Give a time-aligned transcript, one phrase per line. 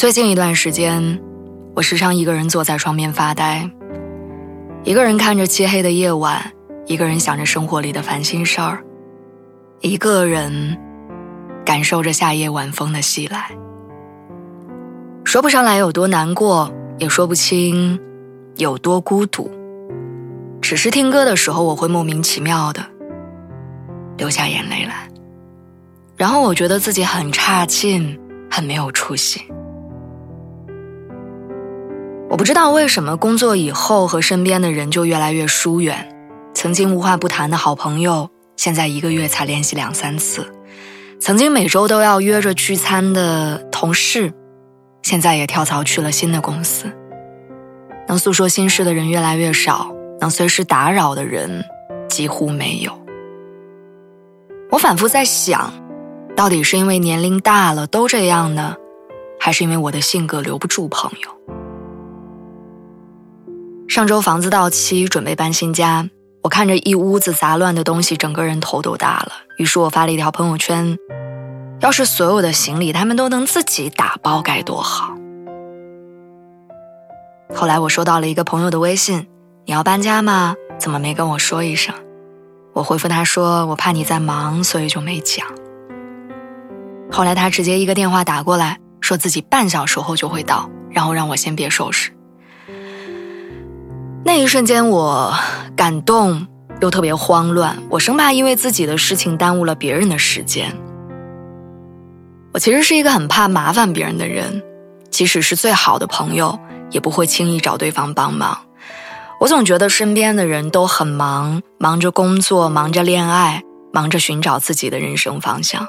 [0.00, 1.20] 最近一段时间，
[1.76, 3.70] 我时常一个人坐在窗边发呆，
[4.82, 6.52] 一个人看着漆黑的夜晚，
[6.86, 8.82] 一个人想着生活里的烦心事儿，
[9.82, 10.74] 一个人
[11.66, 13.50] 感受着夏夜晚风的袭来。
[15.22, 18.00] 说不上来有多难过，也说不清
[18.56, 19.50] 有多孤独，
[20.62, 22.82] 只是听歌的时候，我会莫名其妙的
[24.16, 25.06] 流下眼泪来，
[26.16, 28.18] 然后我觉得自己很差劲，
[28.50, 29.42] 很没有出息。
[32.30, 36.14] 我不知道为什么工作以后和身边的人就越来越疏远，
[36.54, 40.44] 曾经无话不谈的好朋友，现在一个月才联系两三次；
[41.18, 44.32] 曾经每周都要约着聚餐的同事，
[45.02, 46.86] 现在也跳槽去了新的公司。
[48.06, 51.64] 能诉说心事的人越来越少，能随时打扰的人
[52.08, 52.92] 几乎没有。
[54.70, 55.74] 我反复在想，
[56.36, 58.76] 到底是因为年龄大了都这样呢，
[59.40, 61.39] 还是因为我的性格留不住朋友？
[63.90, 66.08] 上周房子到期，准备搬新家。
[66.44, 69.32] 我看着一屋子杂乱的东西，整个人头都大了。
[69.58, 70.96] 于是我发了一条朋友圈
[71.82, 75.12] ：“要是所有的行李他们都能自己打包，该多好。”
[77.52, 79.26] 后来我收到了一个朋友的微信
[79.66, 80.54] ：“你要搬家吗？
[80.78, 81.92] 怎么没跟我说一声？”
[82.72, 85.44] 我回复他说：“我怕你在忙，所以就没讲。”
[87.10, 92.12] 后来他直接一个电话打过来，说自己半小时后就会到，然后让我先别收拾。
[94.22, 95.34] 那一瞬间，我
[95.74, 96.46] 感动
[96.80, 100.72] 又特别慌乱，我生怕因为自己的事情耽误了别人的时间。
[102.52, 104.62] 我其实是一个很怕麻烦别人的人，
[105.10, 106.58] 即使是最好的朋友，
[106.90, 108.58] 也不会轻易找对方帮忙。
[109.40, 115.88] 我总觉得身边的人都很忙，忙着工作，忙着恋爱，忙着寻找自己的人生方向，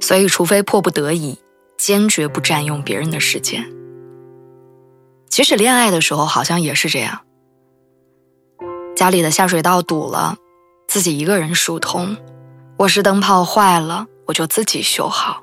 [0.00, 1.38] 所以除非迫不得已，
[1.78, 3.64] 坚决不占用别人的时间。
[5.28, 7.20] 即使恋爱的时候，好像也是这样。
[8.98, 10.34] 家里的下水道堵了，
[10.88, 12.16] 自己一个人疏通；
[12.78, 15.40] 卧室灯泡坏了，我就自己修好。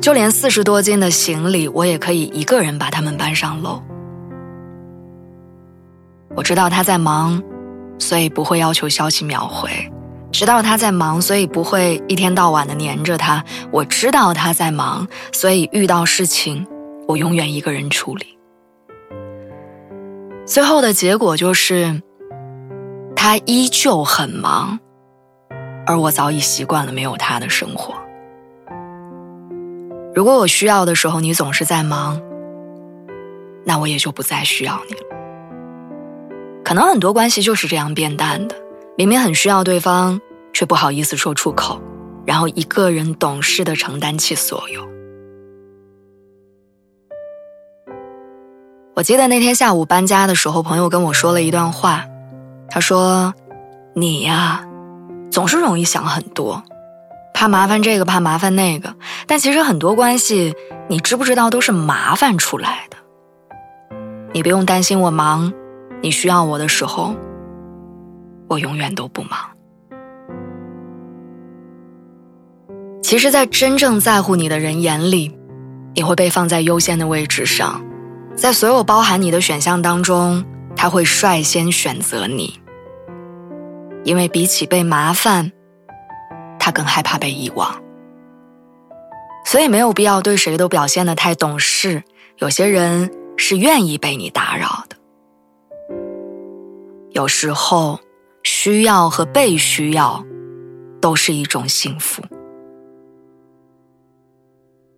[0.00, 3.80] 就连四十多斤的行李，我也可以一个人把它们搬上楼。
[6.34, 7.40] 我知道他在忙，
[8.00, 9.70] 所以不会要求消息秒回；
[10.32, 13.44] 知道他在忙，所以不会一天到晚的黏着他。
[13.70, 16.66] 我知道他在忙，所以遇到事情，
[17.06, 18.36] 我永远一个人处理。
[20.44, 22.02] 最后的结果就是。
[23.20, 24.78] 他依旧很忙，
[25.84, 27.92] 而我早已习惯了没有他的生活。
[30.14, 32.22] 如果我需要的时候你总是在忙，
[33.64, 35.00] 那我也就不再需要你了。
[36.64, 38.54] 可能很多关系就是这样变淡的，
[38.96, 40.20] 明明很需要对方，
[40.52, 41.80] 却不好意思说出口，
[42.24, 44.86] 然后一个人懂事的承担起所有。
[48.94, 52.04] 我记得那天下午搬家的时候，朋友跟我说了一段话。
[52.78, 53.34] 他说
[53.92, 54.64] ：“你呀，
[55.32, 56.62] 总是容易想很多，
[57.34, 58.94] 怕麻烦这个，怕麻烦那个。
[59.26, 60.54] 但其实很多关系，
[60.88, 62.96] 你知不知道都是麻烦出来的？
[64.32, 65.52] 你不用担心我忙，
[66.00, 67.16] 你需要我的时候，
[68.46, 69.40] 我永远都不忙。
[73.02, 75.36] 其实，在真正在乎你的人眼里，
[75.96, 77.82] 你会被放在优先的位置上，
[78.36, 80.44] 在所有包含你的选项当中。”
[80.80, 82.56] 他会率先选择你，
[84.04, 85.52] 因为比起被麻烦，
[86.58, 87.82] 他更害怕被遗忘。
[89.44, 92.02] 所以没有必要对谁都表现的太懂事。
[92.38, 94.96] 有些人是愿意被你打扰的。
[97.10, 97.98] 有时候，
[98.44, 100.24] 需要和被需要，
[101.00, 102.22] 都是一种幸福。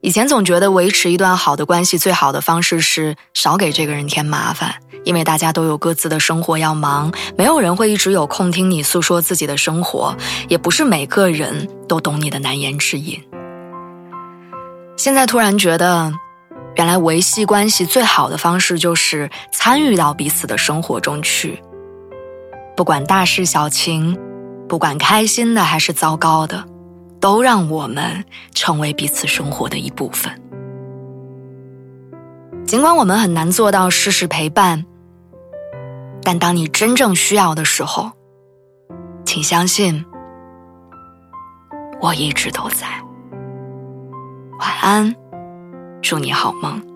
[0.02, 10.16] 以前总觉得维持一段好的关系，最好的方式是少给这个人添麻烦，因为大家都有各自的生活要忙，没有人会一直有空听你诉说自己的生活，
[10.48, 13.22] 也不是每个人都懂你的难言之隐。
[14.96, 16.10] 现在突然觉得，
[16.76, 21.62] 原来维系关系最好的方式就是参与到彼此的生活中去，
[22.74, 24.18] 不管大事小情，
[24.66, 26.64] 不管开心的还是糟糕的，
[27.20, 28.24] 都让我们
[28.54, 30.32] 成为彼此生活的一部分。
[32.64, 34.84] 尽管我们很难做到事事陪伴，
[36.22, 38.10] 但当你真正需要的时候，
[39.24, 40.04] 请相信，
[42.00, 42.86] 我一直都在。
[44.58, 45.14] 晚安，
[46.00, 46.89] 祝你好梦。